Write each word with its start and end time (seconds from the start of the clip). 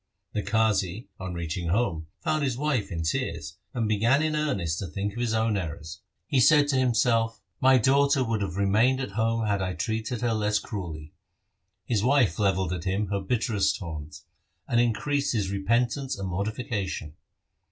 The 0.33 0.41
Qazi, 0.41 1.09
on 1.19 1.35
reaching 1.35 1.67
home, 1.67 2.07
found 2.21 2.43
his 2.43 2.57
wife 2.57 2.91
in 2.91 3.03
tears, 3.03 3.57
and 3.71 3.87
began 3.87 4.23
in 4.23 4.35
earnest 4.35 4.79
to 4.79 4.87
think 4.87 5.13
of 5.13 5.19
his 5.19 5.35
own 5.35 5.55
errors. 5.55 5.99
46 5.99 5.99
THE 5.99 5.99
SIKH 5.99 6.01
RELIGION 6.01 6.27
He 6.27 6.39
said 6.39 6.67
to 6.75 6.79
himself,' 6.83 7.41
My 7.61 7.77
daughter 7.77 8.23
would 8.23 8.41
have 8.41 8.55
remained 8.55 8.99
at 8.99 9.11
home 9.11 9.45
had 9.45 9.61
I 9.61 9.73
treated 9.73 10.21
her 10.21 10.33
less 10.33 10.57
cruelly.' 10.57 11.13
His 11.85 12.03
wife 12.03 12.39
levelled 12.39 12.73
at 12.73 12.85
him 12.85 13.09
her 13.09 13.19
bitterest 13.21 13.77
taunts, 13.77 14.25
and 14.67 14.81
increased 14.81 15.33
his 15.33 15.51
repentance 15.51 16.17
and 16.17 16.27
mortification. 16.29 17.13